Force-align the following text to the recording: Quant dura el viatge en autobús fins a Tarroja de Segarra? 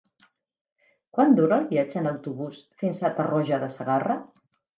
Quant 1.17 1.35
dura 1.39 1.59
el 1.63 1.67
viatge 1.73 1.99
en 2.01 2.09
autobús 2.13 2.63
fins 2.85 3.03
a 3.03 3.13
Tarroja 3.21 3.61
de 3.67 3.71
Segarra? 3.77 4.19